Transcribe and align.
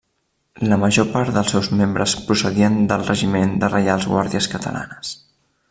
La 0.69 0.77
major 0.83 1.05
part 1.17 1.33
dels 1.35 1.51
seus 1.55 1.69
membres 1.81 2.15
procedien 2.29 2.79
del 2.93 3.05
Regiment 3.11 3.53
de 3.65 3.71
Reials 3.75 4.09
Guàrdies 4.15 4.49
Catalanes. 4.55 5.13